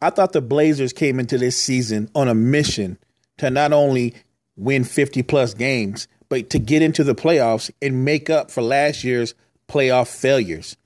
[0.00, 2.98] I thought the Blazers came into this season on a mission
[3.38, 4.14] to not only
[4.56, 9.04] win 50 plus games, but to get into the playoffs and make up for last
[9.04, 9.34] year's
[9.68, 10.76] playoff failures.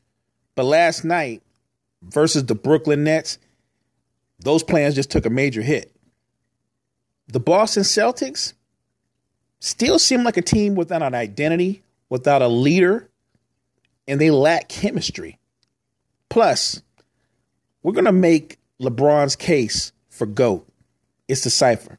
[0.55, 1.43] But last night
[2.03, 3.39] versus the Brooklyn Nets,
[4.41, 5.95] those plans just took a major hit.
[7.29, 8.55] The Boston Celtics
[9.61, 13.09] still seem like a team without an identity, without a leader,
[14.07, 15.39] and they lack chemistry.
[16.29, 16.83] Plus,
[17.83, 20.65] we're going to make LeBron's case for GOAT.
[21.27, 21.99] It's the cypher.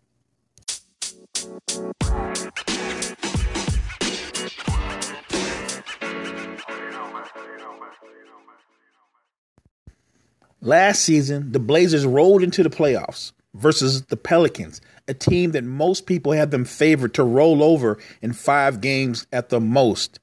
[10.62, 16.06] Last season, the Blazers rolled into the playoffs versus the Pelicans, a team that most
[16.06, 20.20] people had them favored to roll over in five games at the most.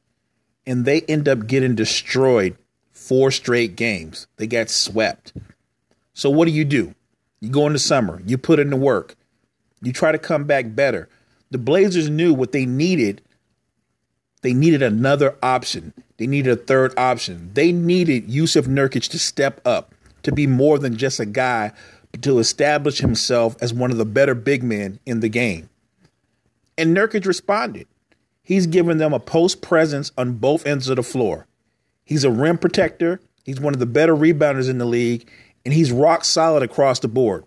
[0.66, 2.56] And they end up getting destroyed
[2.92, 4.26] four straight games.
[4.36, 5.34] They got swept.
[6.16, 6.94] So, what do you do?
[7.40, 9.16] You go in the summer, you put in the work,
[9.82, 11.10] you try to come back better.
[11.50, 13.20] The Blazers knew what they needed.
[14.40, 15.92] They needed another option.
[16.16, 17.50] They needed a third option.
[17.52, 21.72] They needed Jusuf Nurkic to step up to be more than just a guy,
[22.12, 25.68] but to establish himself as one of the better big men in the game.
[26.78, 27.86] And Nurkic responded.
[28.42, 31.46] He's given them a post presence on both ends of the floor.
[32.04, 35.28] He's a rim protector, he's one of the better rebounders in the league,
[35.66, 37.44] and he's rock solid across the board.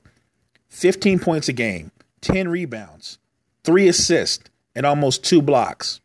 [0.67, 1.89] 15 points a game,
[2.19, 3.17] 10 rebounds,
[3.63, 6.01] 3 assists, and almost 2 blocks.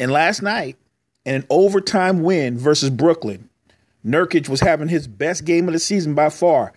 [0.00, 0.76] And last night,
[1.26, 3.50] in an overtime win versus Brooklyn,
[4.06, 6.72] Nurkic was having his best game of the season by far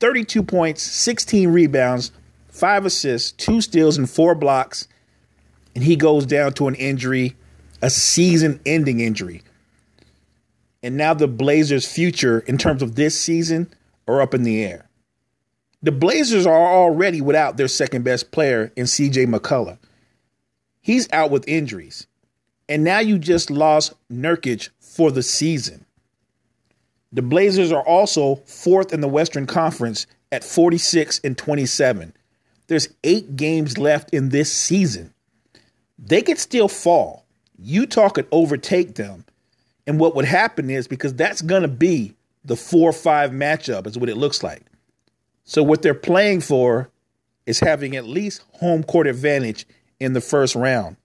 [0.00, 2.10] 32 points, 16 rebounds,
[2.48, 4.88] five assists, two steals, and four blocks.
[5.76, 7.36] And he goes down to an injury,
[7.80, 9.42] a season ending injury.
[10.82, 13.72] And now the Blazers' future in terms of this season
[14.08, 14.88] are up in the air.
[15.82, 19.78] The Blazers are already without their second best player in CJ McCollum.
[20.80, 22.06] He's out with injuries.
[22.68, 25.84] And now you just lost Nurkic for the season.
[27.12, 32.12] The Blazers are also fourth in the Western Conference at 46 and 27.
[32.68, 35.12] There's eight games left in this season.
[35.98, 37.24] They could still fall.
[37.58, 39.24] Utah could overtake them.
[39.86, 42.14] And what would happen is because that's going to be
[42.44, 44.62] the 4 5 matchup, is what it looks like.
[45.44, 46.90] So, what they're playing for
[47.46, 49.66] is having at least home court advantage
[49.98, 50.96] in the first round.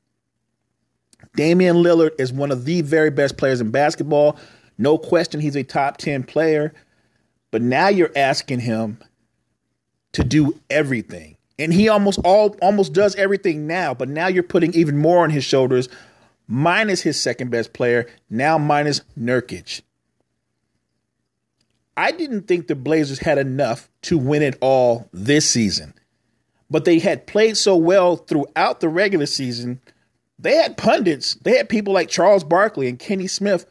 [1.36, 4.38] Damian Lillard is one of the very best players in basketball.
[4.78, 6.74] No question he's a top 10 player.
[7.52, 9.00] But now you're asking him
[10.14, 11.38] to do everything.
[11.58, 15.30] And he almost all almost does everything now, but now you're putting even more on
[15.30, 15.88] his shoulders,
[16.48, 19.82] minus his second best player, now minus Nurkic.
[21.98, 25.94] I didn't think the Blazers had enough to win it all this season.
[26.70, 29.80] But they had played so well throughout the regular season.
[30.38, 33.66] They had pundits, they had people like Charles Barkley and Kenny Smith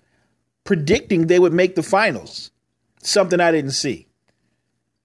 [0.65, 2.51] predicting they would make the finals,
[3.03, 4.07] something I didn't see.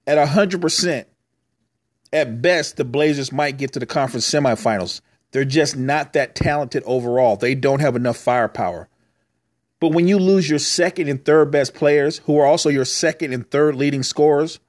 [0.08, 1.06] At 100%,
[2.14, 5.02] at best, the Blazers might get to the conference semifinals.
[5.32, 7.36] They're just not that talented overall.
[7.36, 8.88] They don't have enough firepower.
[9.80, 13.34] But when you lose your second and third best players, who are also your second
[13.34, 14.60] and third leading scorers,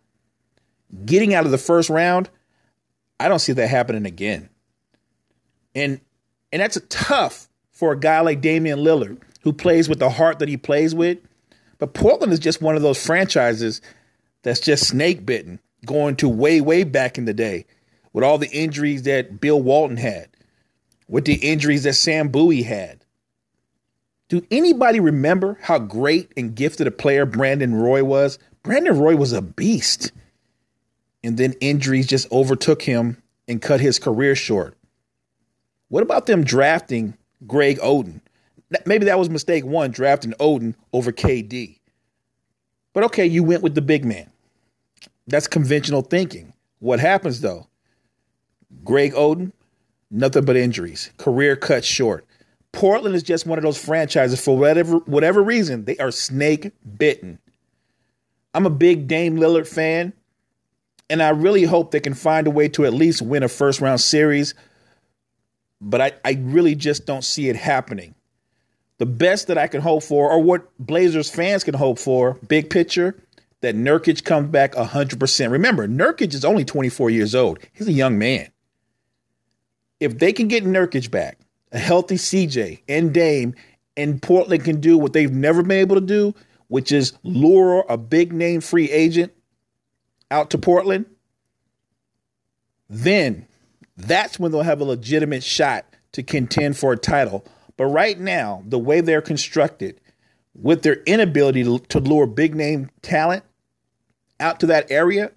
[1.04, 2.30] getting out of the first round,
[3.18, 4.48] I don't see that happening again.
[5.74, 6.00] And
[6.52, 10.48] and that's tough for a guy like Damian Lillard who plays with the heart that
[10.48, 11.18] he plays with.
[11.78, 13.80] But Portland is just one of those franchises
[14.42, 17.66] that's just snake bitten, going to way, way back in the day
[18.12, 20.28] with all the injuries that Bill Walton had,
[21.10, 23.04] with the injuries that Sam Bowie had.
[24.28, 28.38] Do anybody remember how great and gifted a player Brandon Roy was?
[28.62, 30.12] Brandon Roy was a beast.
[31.24, 34.78] And then injuries just overtook him and cut his career short.
[35.88, 38.20] What about them drafting Greg Oden?
[38.86, 41.80] maybe that was mistake one, drafting Oden over KD.
[42.92, 44.30] But okay, you went with the big man.
[45.26, 46.52] That's conventional thinking.
[46.78, 47.66] What happens though?
[48.84, 49.50] Greg Oden,
[50.10, 52.26] nothing but injuries, career cut short.
[52.72, 57.38] Portland is just one of those franchises for whatever whatever reason they are snake bitten.
[58.54, 60.12] I'm a big Dame Lillard fan,
[61.08, 63.80] and I really hope they can find a way to at least win a first
[63.80, 64.54] round series.
[65.80, 68.14] But I, I really just don't see it happening
[69.00, 72.68] the best that I can hope for, or what Blazers fans can hope for, big
[72.68, 73.16] picture,
[73.62, 75.50] that Nurkic comes back 100%.
[75.50, 77.60] Remember, Nurkic is only 24 years old.
[77.72, 78.50] He's a young man.
[80.00, 81.38] If they can get Nurkic back,
[81.72, 83.54] a healthy CJ and Dame,
[83.96, 86.34] and Portland can do what they've never been able to do,
[86.68, 89.32] which is lure a big name free agent,
[90.30, 91.06] out to Portland,
[92.88, 93.46] then
[93.96, 97.44] that's when they'll have a legitimate shot to contend for a title.
[97.76, 100.00] But right now, the way they're constructed,
[100.54, 103.44] with their inability to, to lure big name talent
[104.38, 105.32] out to that area,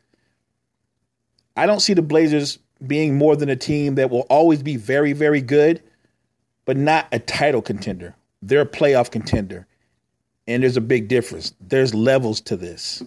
[1.55, 5.13] I don't see the Blazers being more than a team that will always be very,
[5.13, 5.81] very good,
[6.65, 8.15] but not a title contender.
[8.41, 9.67] They're a playoff contender.
[10.47, 11.53] And there's a big difference.
[11.61, 13.01] There's levels to this.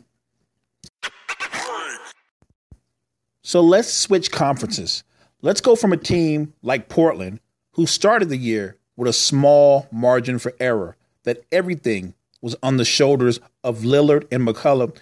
[3.43, 5.05] So let's switch conferences.
[5.43, 7.41] Let's go from a team like Portland,
[7.73, 12.85] who started the year with a small margin for error, that everything was on the
[12.85, 14.97] shoulders of Lillard and McCollum.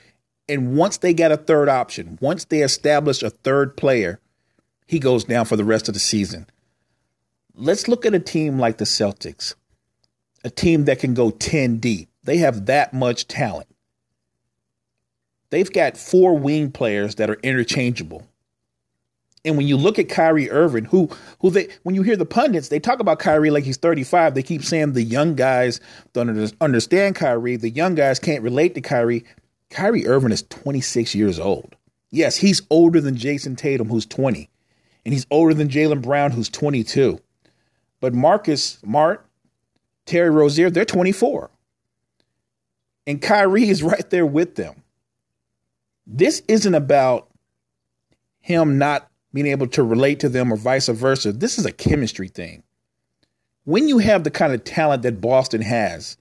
[0.48, 4.20] And once they got a third option, once they established a third player,
[4.86, 6.46] he goes down for the rest of the season.
[7.54, 9.54] Let's look at a team like the Celtics,
[10.44, 12.08] a team that can go 10 deep.
[12.24, 13.68] They have that much talent.
[15.50, 18.26] They've got four wing players that are interchangeable.
[19.44, 21.10] And when you look at Kyrie Irving, who
[21.40, 24.34] who they when you hear the pundits, they talk about Kyrie like he's 35.
[24.34, 25.80] They keep saying the young guys
[26.14, 27.56] don't understand Kyrie.
[27.56, 29.24] The young guys can't relate to Kyrie.
[29.70, 31.76] Kyrie Irving is 26 years old.
[32.10, 34.48] Yes, he's older than Jayson Tatum, who's 20,
[35.04, 37.20] and he's older than Jaylen Brown, who's 22.
[38.00, 39.26] But Marcus Smart,
[40.06, 41.50] Terry Rozier, they're 24.
[43.06, 44.82] And Kyrie is right there with them.
[46.06, 47.28] This isn't about
[48.40, 51.32] him not being able to relate to them or vice versa.
[51.32, 52.62] This is a chemistry thing.
[53.64, 56.18] When you have the kind of talent that Boston has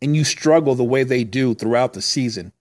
[0.00, 2.52] and you struggle the way they do throughout the season,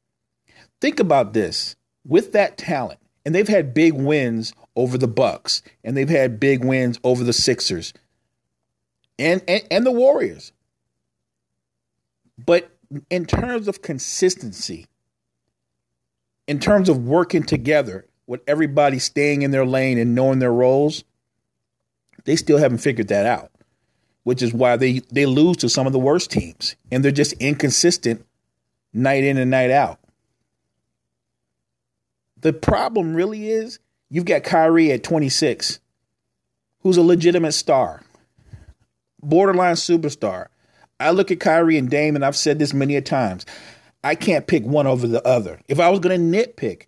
[0.82, 1.76] think about this.
[2.06, 6.64] With that talent, and they've had big wins over the Bucks, and they've had big
[6.64, 7.94] wins over the Sixers
[9.18, 10.52] and, and, and the Warriors.
[12.44, 12.72] But
[13.10, 14.88] in terms of consistency,
[16.48, 21.04] in terms of working together, with everybody staying in their lane and knowing their roles,
[22.26, 23.50] they still haven't figured that out,
[24.22, 27.34] which is why they, they lose to some of the worst teams and they're just
[27.34, 28.24] inconsistent
[28.94, 29.99] night in and night out.
[32.42, 35.80] The problem really is you've got Kyrie at 26,
[36.82, 38.02] who's a legitimate star,
[39.22, 40.48] borderline superstar.
[41.00, 43.46] I look at Kyrie and Dame, and I've said this many a times.
[44.04, 45.60] I can't pick one over the other.
[45.68, 46.84] If I was going to nitpick,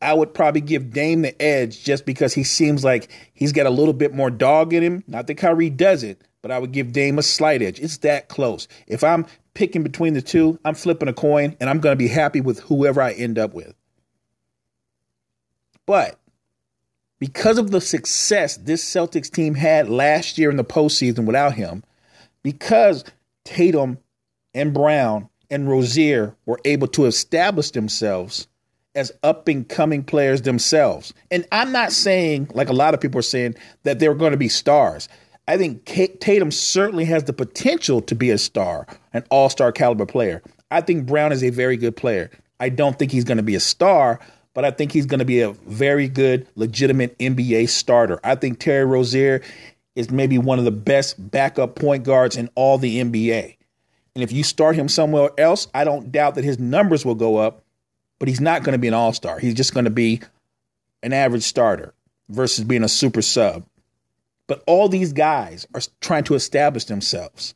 [0.00, 3.70] I would probably give Dame the edge just because he seems like he's got a
[3.70, 5.04] little bit more dog in him.
[5.06, 7.80] Not that Kyrie does it, but I would give Dame a slight edge.
[7.80, 8.68] It's that close.
[8.86, 12.08] If I'm picking between the two, I'm flipping a coin and I'm going to be
[12.08, 13.74] happy with whoever I end up with.
[15.86, 16.18] But
[17.18, 21.82] because of the success this Celtics team had last year in the postseason without him,
[22.42, 23.04] because
[23.44, 23.98] Tatum
[24.54, 28.48] and Brown and Rozier were able to establish themselves
[28.94, 31.12] as up and coming players themselves.
[31.30, 33.54] And I'm not saying, like a lot of people are saying,
[33.84, 35.08] that they're going to be stars.
[35.46, 40.06] I think Tatum certainly has the potential to be a star, an all star caliber
[40.06, 40.42] player.
[40.70, 42.30] I think Brown is a very good player.
[42.58, 44.18] I don't think he's going to be a star,
[44.56, 48.18] but I think he's going to be a very good, legitimate NBA starter.
[48.24, 49.42] I think Terry Rozier
[49.94, 53.56] is maybe one of the best backup point guards in all the NBA.
[54.14, 57.36] And if you start him somewhere else, I don't doubt that his numbers will go
[57.36, 57.62] up
[58.18, 59.38] but he's not going to be an all star.
[59.38, 60.20] He's just going to be
[61.02, 61.92] an average starter
[62.28, 63.64] versus being a super sub.
[64.46, 67.54] But all these guys are trying to establish themselves.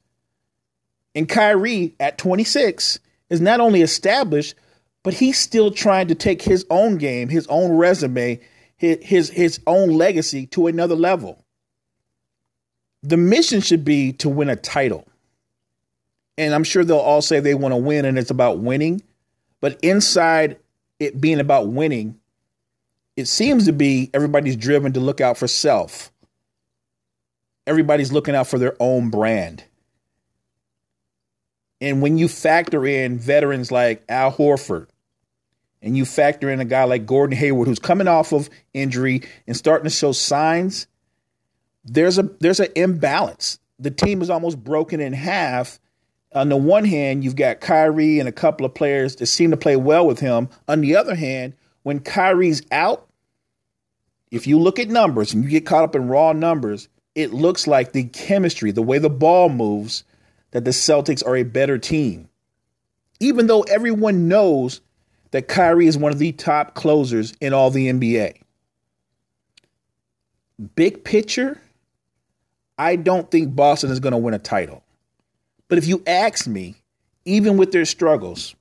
[1.14, 4.54] And Kyrie at 26 is not only established,
[5.02, 8.40] but he's still trying to take his own game, his own resume,
[8.76, 11.44] his, his, own legacy to another level.
[13.02, 15.06] The mission should be to win a title.
[16.38, 19.02] And I'm sure they'll all say they want to win and it's about winning.
[19.60, 20.58] But inside
[20.98, 22.18] it being about winning,
[23.16, 26.10] it seems to be everybody's driven to look out for self.
[27.66, 29.64] Everybody's looking out for their own brand.
[31.80, 34.88] And when you factor in veterans like Al Horford,
[35.82, 39.56] and you factor in a guy like Gordon Hayward who's coming off of injury and
[39.56, 40.86] starting to show signs,
[41.84, 43.58] there's a there's an imbalance.
[43.78, 45.80] The team is almost broken in half
[46.32, 49.56] on the one hand, you've got Kyrie and a couple of players that seem to
[49.56, 50.48] play well with him.
[50.68, 53.08] On the other hand, when Kyrie's out,
[54.30, 57.66] if you look at numbers and you get caught up in raw numbers, it looks
[57.66, 60.04] like the chemistry, the way the ball moves,
[60.50, 62.28] that the Celtics are a better team.
[63.20, 64.80] Even though everyone knows
[65.30, 68.36] that Kyrie is one of the top closers in all the NBA.
[70.74, 71.60] Big picture,
[72.76, 74.82] I don't think Boston is going to win a title.
[75.68, 76.76] But if you ask me,
[77.24, 78.54] even with their struggles,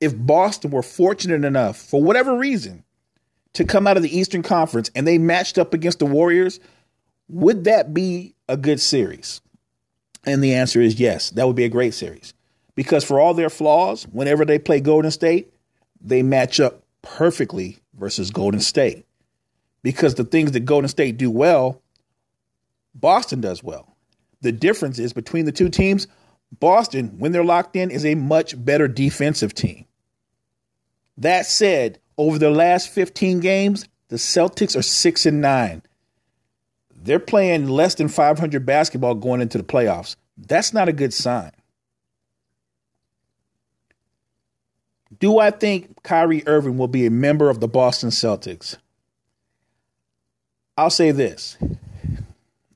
[0.00, 2.84] if Boston were fortunate enough, for whatever reason,
[3.54, 6.60] to come out of the Eastern Conference and they matched up against the Warriors,
[7.28, 9.40] would that be a good series?
[10.26, 12.34] And the answer is yes, that would be a great series.
[12.74, 15.54] Because for all their flaws, whenever they play Golden State,
[16.00, 19.06] they match up perfectly versus Golden State.
[19.82, 21.80] Because the things that Golden State do well,
[22.94, 23.96] Boston does well.
[24.42, 26.06] The difference is between the two teams,
[26.58, 29.86] Boston, when they're locked in, is a much better defensive team.
[31.16, 35.82] That said, over the last 15 games, the Celtics are 6 and 9.
[37.02, 40.16] They're playing less than 500 basketball going into the playoffs.
[40.36, 41.52] That's not a good sign.
[45.18, 48.76] Do I think Kyrie Irving will be a member of the Boston Celtics?
[50.76, 51.56] I'll say this.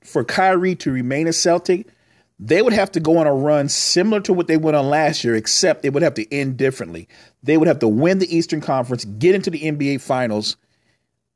[0.02, 1.86] For Kyrie to remain a Celtic,
[2.38, 5.22] they would have to go on a run similar to what they went on last
[5.22, 7.08] year, except they would have to end differently.
[7.42, 10.56] They would have to win the Eastern Conference, get into the NBA Finals.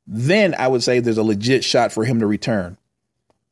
[0.07, 2.77] Then I would say there's a legit shot for him to return.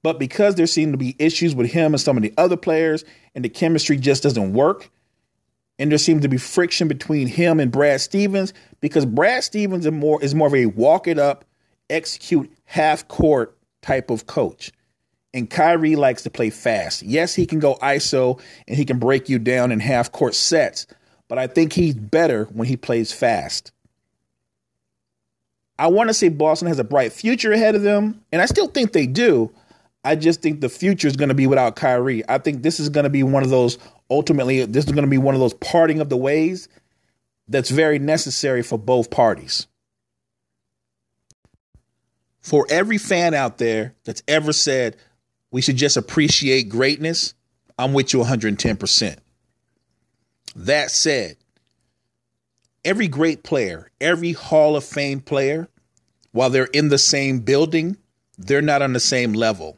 [0.04, 3.06] But because there seem to be issues with him and some of the other players,
[3.34, 4.90] and the chemistry just doesn't work,
[5.80, 9.92] and there seems to be friction between him and Brad Stevens, because Brad Stevens is
[9.92, 11.46] more is more of a walk it up,
[11.90, 14.72] execute half court type of coach.
[15.34, 17.02] And Kyrie likes to play fast.
[17.02, 20.86] Yes, he can go ISO and he can break you down in half court sets,
[21.28, 23.73] but I think he's better when he plays fast.
[25.80, 28.68] I want to say Boston has a bright future ahead of them, and I still
[28.68, 29.52] think they do.
[30.04, 32.24] I just think the future is going to be without Kyrie.
[32.30, 33.78] I think this is going to be one of those
[34.10, 36.68] ultimately this is going to be one of those parting of the ways
[37.48, 39.68] that's very necessary for both parties.
[42.42, 44.98] For every fan out there that's ever said,
[45.52, 47.34] we should just appreciate greatness,
[47.78, 49.18] I'm with you 110%.
[50.56, 51.38] That said,
[52.86, 55.68] every great player, every Hall of Fame player,
[56.32, 57.98] while they're in the same building,
[58.38, 59.78] they're not on the same level.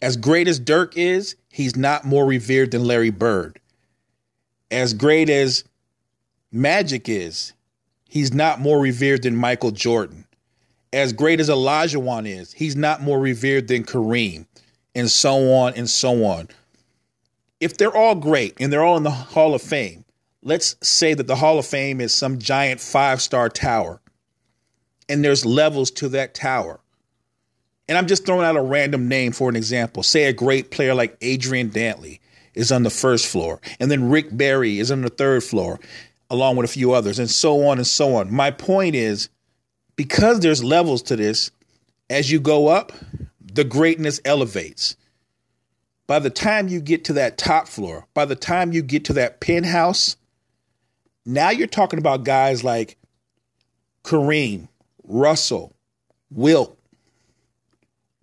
[0.00, 3.60] As great as Dirk is, he's not more revered than Larry Bird.
[4.70, 5.64] As great as
[6.52, 7.52] Magic is,
[8.08, 10.24] he's not more revered than Michael Jordan
[10.92, 14.46] as great as Olajuwon is, he's not more revered than Kareem,
[14.94, 16.48] and so on and so on.
[17.60, 20.04] If they're all great and they're all in the Hall of Fame,
[20.42, 24.00] let's say that the Hall of Fame is some giant five star tower,
[25.08, 26.80] and there's levels to that tower.
[27.88, 30.02] And I'm just throwing out a random name for an example.
[30.02, 32.20] Say a great player like Adrian Dantley
[32.54, 35.80] is on the first floor, and then Rick Barry is on the third floor,
[36.30, 38.32] along with a few others, and so on and so on.
[38.32, 39.28] My point is
[39.96, 41.50] because there's levels to this,
[42.10, 42.92] as you go up,
[43.40, 44.96] the greatness elevates.
[46.06, 49.12] By the time you get to that top floor, by the time you get to
[49.14, 50.16] that penthouse,
[51.28, 52.96] now you're talking about guys like
[54.02, 54.68] Kareem,
[55.04, 55.74] Russell,
[56.30, 56.78] Wilt,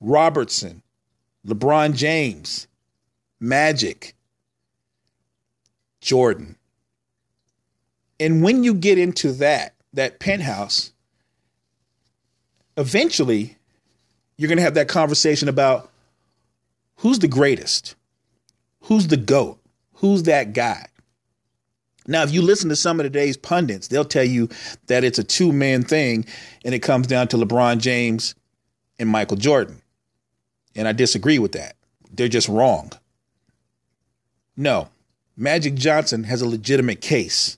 [0.01, 0.81] Robertson,
[1.45, 2.67] LeBron James,
[3.39, 4.15] Magic,
[6.01, 6.55] Jordan.
[8.19, 10.91] And when you get into that, that penthouse,
[12.75, 13.57] eventually
[14.35, 15.91] you're going to have that conversation about
[16.97, 17.95] who's the greatest?
[18.81, 19.59] Who's the GOAT?
[19.93, 20.87] Who's that guy?
[22.07, 24.49] Now, if you listen to some of today's pundits, they'll tell you
[24.87, 26.25] that it's a two man thing
[26.63, 28.35] and it comes down to LeBron James
[28.99, 29.81] and Michael Jordan.
[30.75, 31.75] And I disagree with that.
[32.11, 32.91] They're just wrong.
[34.57, 34.89] No,
[35.35, 37.57] Magic Johnson has a legitimate case.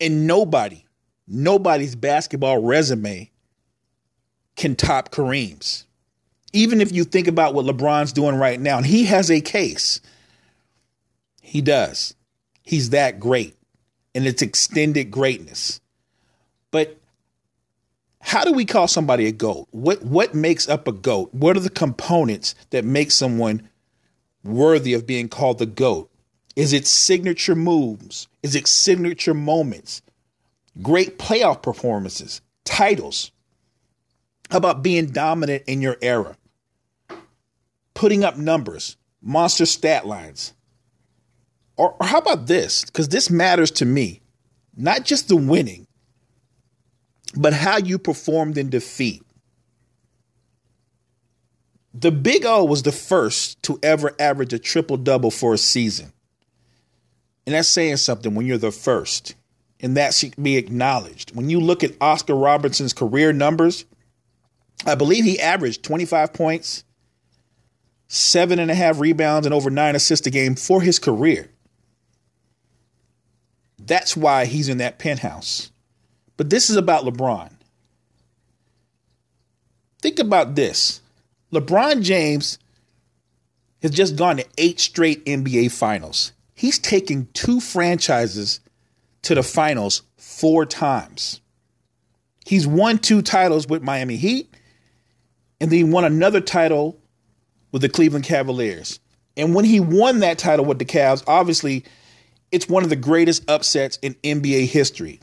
[0.00, 0.84] And nobody,
[1.26, 3.30] nobody's basketball resume
[4.56, 5.86] can top Kareem's.
[6.52, 10.00] Even if you think about what LeBron's doing right now, and he has a case.
[11.40, 12.14] He does.
[12.62, 13.56] He's that great.
[14.14, 15.80] And it's extended greatness.
[16.70, 16.98] But
[18.20, 19.68] how do we call somebody a GOAT?
[19.70, 21.32] What what makes up a GOAT?
[21.32, 23.68] What are the components that make someone
[24.44, 26.10] worthy of being called the GOAT?
[26.54, 28.28] Is it signature moves?
[28.42, 30.02] Is it signature moments?
[30.80, 33.32] Great playoff performances, titles,
[34.52, 36.36] how about being dominant in your era?
[37.94, 40.52] Putting up numbers, monster stat lines.
[41.76, 42.84] Or, or how about this?
[42.84, 44.20] Because this matters to me.
[44.76, 45.86] Not just the winning,
[47.36, 49.22] but how you performed in defeat.
[51.94, 56.12] The Big O was the first to ever average a triple double for a season.
[57.46, 59.34] And that's saying something when you're the first.
[59.80, 61.34] And that should be acknowledged.
[61.34, 63.84] When you look at Oscar Robertson's career numbers,
[64.86, 66.84] I believe he averaged 25 points,
[68.08, 71.50] seven and a half rebounds, and over nine assists a game for his career.
[73.86, 75.70] That's why he's in that penthouse.
[76.36, 77.50] But this is about LeBron.
[80.00, 81.00] Think about this
[81.52, 82.58] LeBron James
[83.82, 86.32] has just gone to eight straight NBA finals.
[86.54, 88.60] He's taken two franchises
[89.22, 91.40] to the finals four times.
[92.44, 94.52] He's won two titles with Miami Heat,
[95.60, 96.98] and then he won another title
[97.70, 98.98] with the Cleveland Cavaliers.
[99.36, 101.84] And when he won that title with the Cavs, obviously,
[102.52, 105.20] it's one of the greatest upsets in NBA history.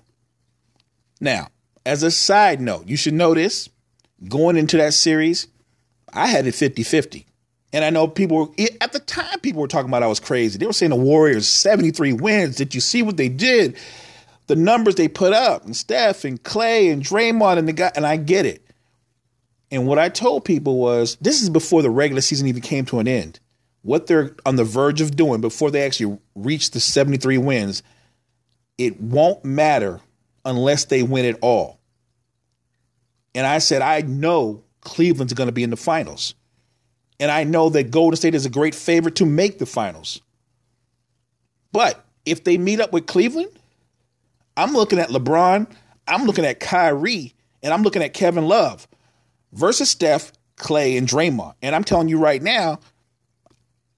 [1.21, 1.49] Now,
[1.85, 3.69] as a side note, you should know this
[4.27, 5.47] going into that series,
[6.13, 7.25] I had it 50 50.
[7.71, 8.47] And I know people were,
[8.81, 10.57] at the time, people were talking about I was crazy.
[10.57, 12.55] They were saying the Warriors 73 wins.
[12.55, 13.77] Did you see what they did?
[14.47, 18.07] The numbers they put up, and Steph and Klay and Draymond and the guy, and
[18.07, 18.65] I get it.
[19.69, 22.97] And what I told people was this is before the regular season even came to
[22.97, 23.39] an end.
[23.81, 27.81] What they're on the verge of doing before they actually reach the 73 wins,
[28.77, 30.01] it won't matter
[30.45, 31.79] unless they win it all.
[33.35, 36.35] And I said, I know Cleveland's going to be in the finals.
[37.19, 40.21] And I know that Golden State is a great favorite to make the finals.
[41.71, 43.51] But if they meet up with Cleveland,
[44.57, 45.69] I'm looking at LeBron,
[46.07, 48.87] I'm looking at Kyrie, and I'm looking at Kevin Love
[49.51, 51.53] versus Steph, Klay, and Draymond.
[51.61, 52.79] And I'm telling you right now,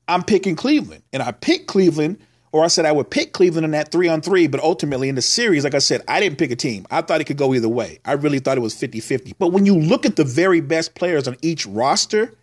[0.08, 1.04] I'm picking Cleveland.
[1.14, 2.20] And I picked Cleveland
[2.52, 5.16] or I said I would pick Cleveland in that three on three, but ultimately in
[5.16, 6.86] the series, like I said, I didn't pick a team.
[6.92, 8.00] I thought it could go either way.
[8.04, 9.36] I really thought it was 50 50.
[9.40, 12.34] But when you look at the very best players on each roster,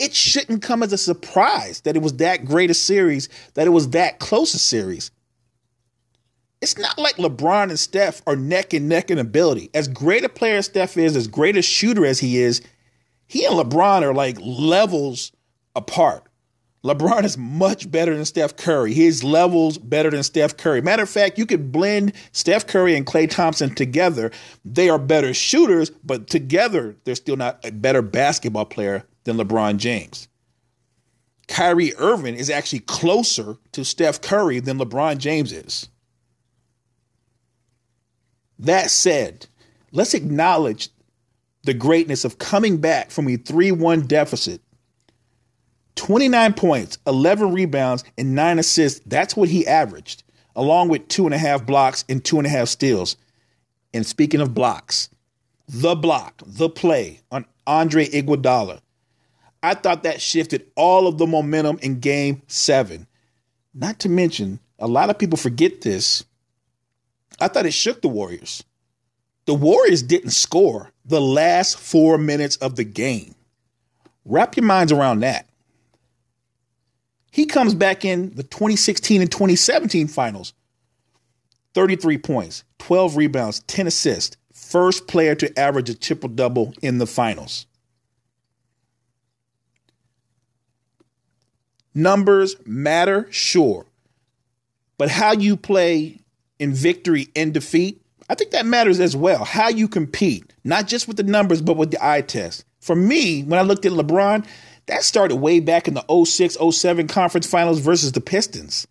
[0.00, 3.70] it shouldn't come as a surprise that it was that great a series, that it
[3.70, 5.10] was that close a series.
[6.60, 9.70] It's not like LeBron and Steph are neck and neck in ability.
[9.72, 12.60] As great a player as Steph is, as great a shooter as he is,
[13.26, 15.32] he and LeBron are like levels
[15.76, 16.24] apart.
[16.82, 18.94] LeBron is much better than Steph Curry.
[18.94, 20.80] His levels better than Steph Curry.
[20.80, 24.30] Matter of fact, you could blend Steph Curry and Klay Thompson together.
[24.64, 29.76] They are better shooters, but together they're still not a better basketball player than LeBron
[29.76, 30.28] James.
[31.48, 35.88] Kyrie Irving is actually closer to Steph Curry than LeBron James is.
[38.58, 39.46] That said,
[39.92, 40.88] let's acknowledge
[41.64, 44.62] the greatness of coming back from a 3 1 deficit
[45.96, 49.00] 29 points, 11 rebounds, and nine assists.
[49.06, 50.22] That's what he averaged,
[50.56, 53.16] along with two and a half blocks and two and a half steals.
[53.92, 55.10] And speaking of blocks,
[55.68, 58.80] the block, the play on Andre Iguodala.
[59.62, 63.06] I thought that shifted all of the momentum in game seven.
[63.74, 66.24] Not to mention, a lot of people forget this.
[67.38, 68.64] I thought it shook the Warriors.
[69.46, 73.34] The Warriors didn't score the last four minutes of the game.
[74.24, 75.49] Wrap your minds around that.
[77.30, 80.52] He comes back in the 2016 and 2017 finals
[81.74, 84.36] 33 points, 12 rebounds, 10 assists.
[84.52, 87.66] First player to average a triple double in the finals.
[91.94, 93.86] Numbers matter, sure.
[94.98, 96.20] But how you play
[96.58, 99.44] in victory and defeat, I think that matters as well.
[99.44, 102.64] How you compete, not just with the numbers, but with the eye test.
[102.80, 104.46] For me, when I looked at LeBron,
[104.90, 108.88] that started way back in the 06 07 conference finals versus the Pistons.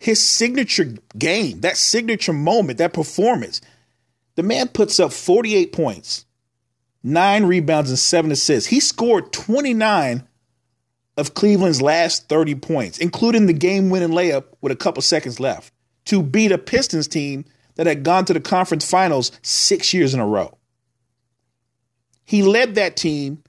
[0.00, 3.60] His signature game, that signature moment, that performance,
[4.34, 6.24] the man puts up 48 points,
[7.04, 8.68] nine rebounds, and seven assists.
[8.68, 10.26] He scored 29
[11.16, 15.72] of Cleveland's last 30 points, including the game winning layup with a couple seconds left,
[16.06, 17.44] to beat a Pistons team
[17.76, 20.58] that had gone to the conference finals six years in a row.
[22.24, 23.44] He led that team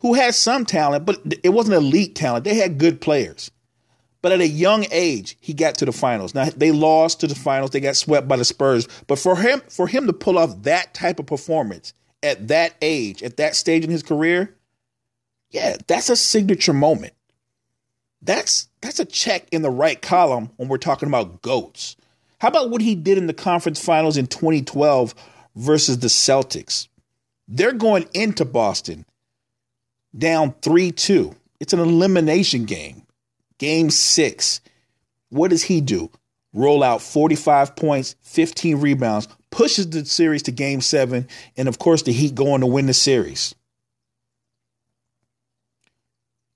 [0.00, 2.44] who had some talent, but it wasn't elite talent.
[2.44, 3.50] They had good players.
[4.22, 6.34] But at a young age, he got to the finals.
[6.34, 7.70] Now they lost to the finals.
[7.70, 8.86] They got swept by the Spurs.
[9.06, 13.22] But for him, for him to pull off that type of performance at that age,
[13.22, 14.54] at that stage in his career,
[15.50, 17.14] yeah, that's a signature moment.
[18.22, 21.96] That's that's a check in the right column when we're talking about goats.
[22.38, 25.14] How about what he did in the conference finals in 2012
[25.56, 26.88] versus the Celtics?
[27.48, 29.04] They're going into Boston
[30.16, 31.34] down 3 2.
[31.60, 33.02] It's an elimination game.
[33.58, 34.60] Game six.
[35.28, 36.10] What does he do?
[36.52, 42.02] Roll out 45 points, 15 rebounds, pushes the series to game seven, and of course,
[42.02, 43.54] the Heat going to win the series.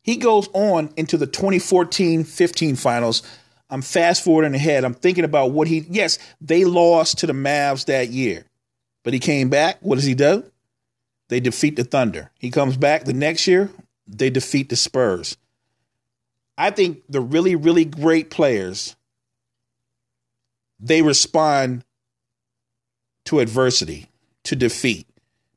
[0.02, 3.22] He goes on into the 2014 15 finals.
[3.70, 4.84] I'm fast forwarding ahead.
[4.84, 8.44] I'm thinking about what he, yes, they lost to the Mavs that year,
[9.02, 9.78] but he came back.
[9.80, 10.44] What does he do?
[11.28, 12.30] They defeat the Thunder.
[12.38, 13.70] He comes back the next year,
[14.06, 15.36] they defeat the Spurs.
[16.56, 18.94] I think the really, really great players
[20.78, 21.84] they respond
[23.24, 24.10] to adversity,
[24.44, 25.06] to defeat.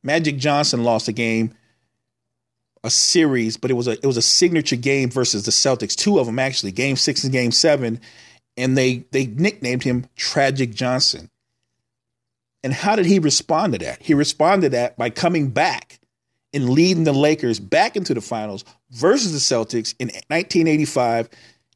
[0.01, 1.53] Magic Johnson lost a game,
[2.83, 5.95] a series, but it was a it was a signature game versus the Celtics.
[5.95, 7.99] Two of them actually, game six and game seven,
[8.55, 11.29] and they they nicknamed him Tragic Johnson.
[12.63, 14.01] And how did he respond to that?
[14.01, 15.99] He responded to that by coming back
[16.53, 21.29] and leading the Lakers back into the finals versus the Celtics in 1985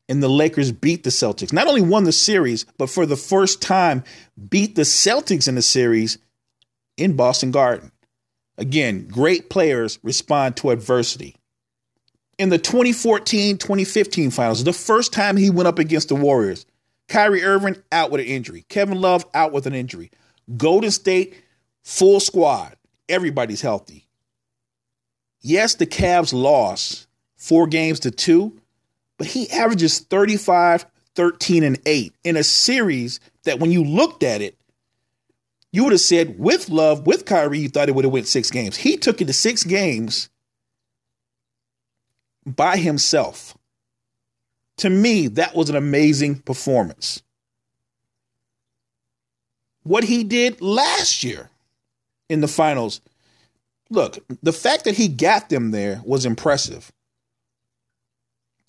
[0.10, 1.54] and the Lakers beat the Celtics.
[1.54, 4.04] Not only won the series, but for the first time
[4.50, 6.18] beat the Celtics in the series
[6.98, 7.92] in Boston Garden.
[8.58, 11.36] Again, great players respond to adversity.
[12.38, 16.66] In the 2014 2015 finals, the first time he went up against the Warriors,
[17.08, 20.12] Kyrie Irving out with an injury, Kevin Love out with an injury,
[20.58, 21.36] Golden State
[21.84, 22.76] full squad,
[23.10, 24.08] everybody's healthy.
[25.42, 28.60] Yes, the Cavs lost four games to two,
[29.18, 34.42] but he averages 35, 13, and 8 in a series that when you looked at
[34.42, 34.58] it,
[35.72, 38.52] you would have said with love, with Kyrie, you thought it would have went six
[38.52, 38.78] games.
[38.78, 40.30] He took it to six games
[42.46, 43.58] by himself.
[44.78, 47.22] To me, that was an amazing performance.
[49.84, 51.50] What he did last year
[52.30, 53.02] in the finals,
[53.90, 56.92] look, the fact that he got them there was impressive.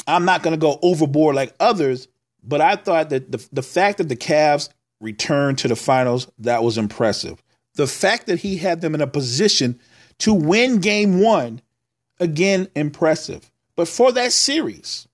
[0.06, 2.08] I'm not going to go overboard like others,
[2.42, 4.68] but I thought that the, the fact that the Cavs
[5.00, 7.42] returned to the finals, that was impressive.
[7.74, 9.78] The fact that he had them in a position
[10.18, 11.60] to win game one,
[12.20, 13.50] again, impressive.
[13.76, 15.08] But for that series,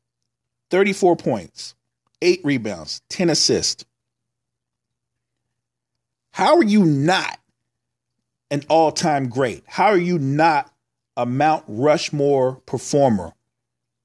[0.70, 1.74] 34 points,
[2.22, 3.84] eight rebounds, 10 assists.
[6.38, 7.36] How are you not
[8.48, 9.64] an all time great?
[9.66, 10.72] How are you not
[11.16, 13.32] a Mount Rushmore performer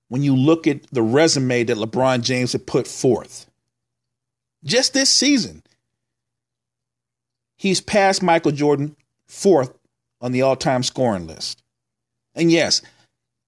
[0.08, 3.46] when you look at the resume that LeBron James had put forth.
[4.64, 5.62] Just this season,
[7.56, 8.96] he's passed Michael Jordan
[9.28, 9.78] fourth
[10.20, 11.62] on the all time scoring list.
[12.34, 12.82] And yes,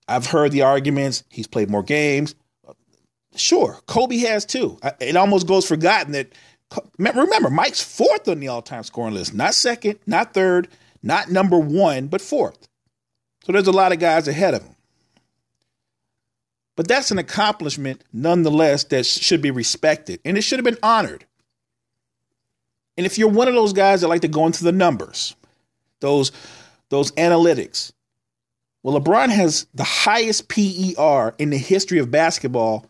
[0.07, 1.23] I've heard the arguments.
[1.29, 2.35] He's played more games.
[3.35, 4.77] Sure, Kobe has too.
[4.99, 6.27] It almost goes forgotten that.
[6.97, 10.67] Remember, Mike's fourth on the all time scoring list, not second, not third,
[11.03, 12.67] not number one, but fourth.
[13.45, 14.75] So there's a lot of guys ahead of him.
[16.75, 21.25] But that's an accomplishment nonetheless that should be respected and it should have been honored.
[22.97, 25.35] And if you're one of those guys that like to go into the numbers,
[25.99, 26.31] those
[26.89, 27.91] those analytics,
[28.83, 32.85] well, LeBron has the highest PER in the history of basketball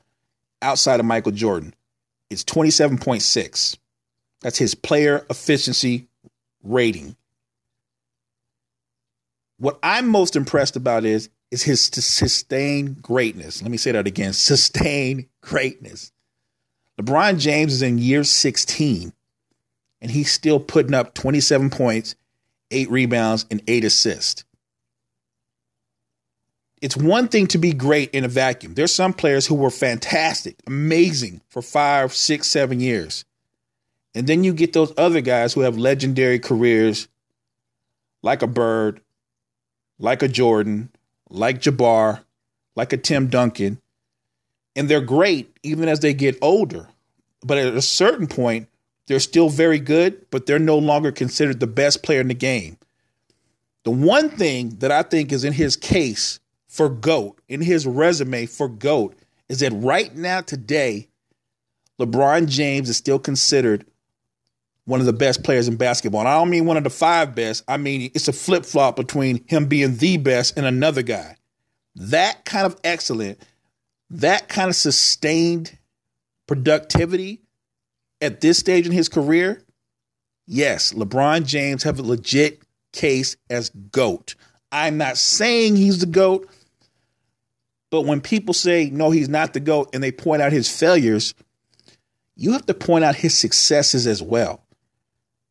[0.62, 1.74] outside of Michael Jordan.
[2.30, 3.78] It's 27.6.
[4.42, 6.08] That's his player efficiency
[6.64, 7.16] rating.
[9.58, 13.62] What I'm most impressed about is is his sustained greatness.
[13.62, 16.12] Let me say that again sustained greatness.
[17.00, 19.14] LeBron James is in year 16,
[20.02, 22.16] and he's still putting up 27 points,
[22.72, 24.45] eight rebounds, and eight assists.
[26.82, 28.74] It's one thing to be great in a vacuum.
[28.74, 33.26] There's some players who were fantastic, amazing for five, six, seven years.
[34.14, 37.08] And then you get those other guys who have legendary careers
[38.24, 39.02] like a Bird,
[40.00, 40.90] like a Jordan,
[41.30, 42.22] like Jabbar,
[42.76, 43.80] like a Tim Duncan,
[44.76, 46.88] and they're great even as they get older.
[47.42, 48.68] But at a certain point,
[49.08, 52.78] they're still very good, but they're no longer considered the best player in the game.
[53.84, 56.40] The one thing that I think is in his case
[56.76, 59.16] for GOAT, in his resume for GOAT,
[59.48, 61.08] is that right now, today,
[62.02, 63.86] LeBron James is still considered
[64.84, 66.22] one of the best players in basketball.
[66.22, 67.64] And I don't mean one of the five best.
[67.70, 71.38] I mean, it's a flip flop between him being the best and another guy.
[71.96, 73.42] That kind of excellent,
[74.10, 75.78] that kind of sustained
[76.46, 77.40] productivity
[78.20, 79.64] at this stage in his career,
[80.46, 82.62] yes, LeBron James have a legit
[82.92, 84.36] case as GOAT.
[84.74, 86.50] I'm not saying he's the GOAT,
[87.90, 91.34] but when people say, no, he's not the GOAT, and they point out his failures,
[92.36, 94.66] you have to point out his successes as well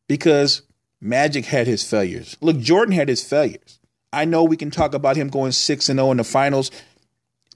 [0.07, 0.61] because
[1.01, 2.37] Magic had his failures.
[2.41, 3.79] Look, Jordan had his failures.
[4.13, 6.71] I know we can talk about him going 6 and 0 in the finals.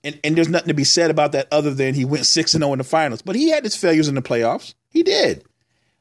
[0.04, 2.64] And, and there's nothing to be said about that other than he went 6 and
[2.64, 3.22] 0 in the finals.
[3.22, 4.74] But he had his failures in the playoffs.
[4.90, 5.44] He did.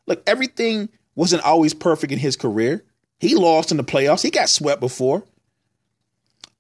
[0.07, 2.85] Look, everything wasn't always perfect in his career.
[3.19, 4.23] He lost in the playoffs.
[4.23, 5.25] He got swept before.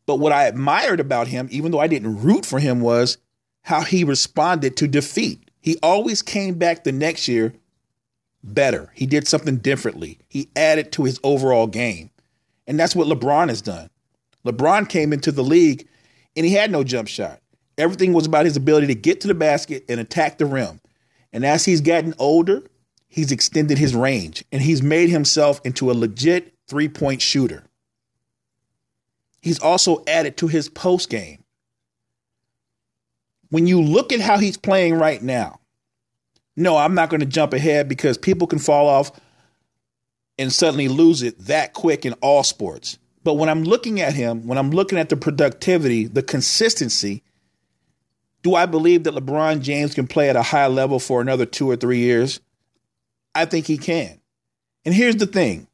[0.08, 3.18] But what I admired about him, even though I didn't root for him, was
[3.60, 5.50] how he responded to defeat.
[5.60, 7.52] He always came back the next year
[8.42, 8.90] better.
[8.94, 10.18] He did something differently.
[10.26, 12.08] He added to his overall game.
[12.66, 13.90] And that's what LeBron has done.
[14.46, 15.86] LeBron came into the league
[16.34, 17.42] and he had no jump shot.
[17.76, 20.80] Everything was about his ability to get to the basket and attack the rim.
[21.34, 22.62] And as he's gotten older,
[23.08, 27.67] he's extended his range and he's made himself into a legit three point shooter.
[29.40, 31.44] He's also added to his post game.
[33.50, 35.60] When you look at how he's playing right now,
[36.56, 39.12] no, I'm not going to jump ahead because people can fall off
[40.38, 42.98] and suddenly lose it that quick in all sports.
[43.24, 47.22] But when I'm looking at him, when I'm looking at the productivity, the consistency,
[48.42, 51.68] do I believe that LeBron James can play at a high level for another two
[51.68, 52.40] or three years?
[53.34, 54.20] I think he can.
[54.84, 55.66] And here's the thing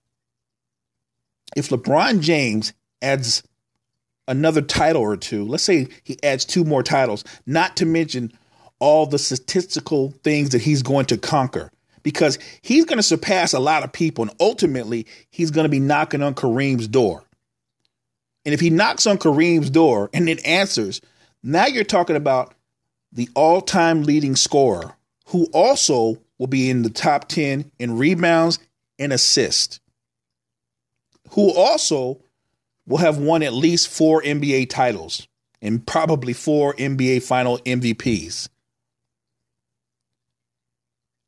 [1.57, 3.42] if LeBron James adds
[4.28, 8.32] another title or two, let's say he adds two more titles, not to mention
[8.78, 11.70] all the statistical things that he's going to conquer,
[12.02, 14.24] because he's going to surpass a lot of people.
[14.24, 17.24] And ultimately, he's going to be knocking on Kareem's door.
[18.44, 21.00] And if he knocks on Kareem's door and it answers,
[21.42, 22.54] now you're talking about
[23.12, 24.94] the all time leading scorer
[25.28, 28.58] who also will be in the top 10 in rebounds
[28.98, 29.80] and assists,
[31.30, 32.20] who also
[32.87, 35.27] will have won at least four NBA titles
[35.62, 38.49] and probably four NBA final MVPs.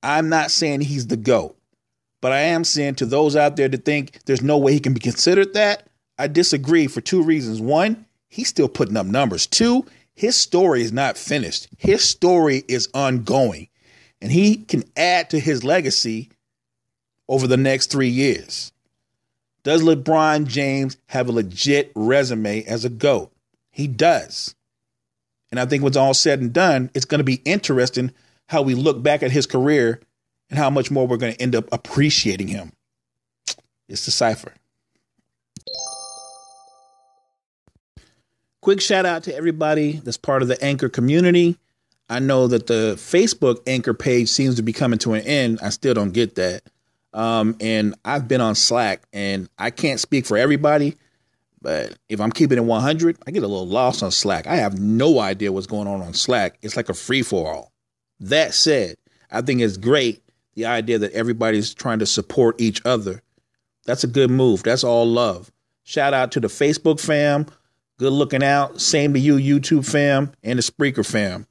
[0.03, 1.57] I'm not saying he's the GOAT,
[2.21, 4.95] but I am saying to those out there that think there's no way he can
[4.95, 5.89] be considered that,
[6.19, 7.61] I disagree for two reasons.
[7.61, 9.47] One, he's still putting up numbers.
[9.47, 13.69] Two, his story is not finished, his story is ongoing,
[14.21, 16.31] and he can add to his legacy
[17.29, 18.73] over the next three years.
[19.67, 23.33] Does LeBron James have a legit resume as a GOAT?
[23.73, 24.55] He does.
[25.51, 28.13] And I think what's all said and done, it's going to be interesting
[28.47, 30.01] how we look back at his career
[30.51, 32.71] and how much more we're going to end up appreciating him.
[33.89, 34.55] It's the cypher.
[38.61, 41.59] Quick shout out to everybody that's part of the Anchor community.
[42.09, 45.59] I know that the Facebook Anchor page seems to be coming to an end.
[45.61, 46.63] I still don't get that.
[47.17, 50.97] Um, and I've been on Slack, and I can't speak for everybody,
[51.63, 54.47] but if I'm keeping it 100, I get a little lost on Slack.
[54.47, 56.59] I have no idea what's going on on Slack.
[56.61, 57.73] It's like a free for all.
[58.21, 58.97] That said,
[59.31, 60.23] I think it's great
[60.57, 63.23] the idea that everybody's trying to support each other.
[63.87, 64.63] That's a good move.
[64.63, 65.51] That's all love.
[65.85, 67.47] Shout out to the Facebook fam.
[67.99, 68.79] Good looking out.
[68.79, 71.47] Same to you, YouTube fam, and the Spreaker fam.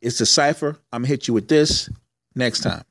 [0.00, 0.76] It's the Cypher.
[0.92, 1.88] I'm going to hit you with this
[2.34, 2.82] next time.